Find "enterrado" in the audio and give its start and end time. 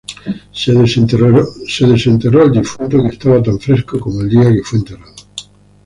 4.79-5.13